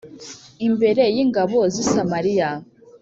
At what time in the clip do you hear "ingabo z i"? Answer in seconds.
1.23-1.85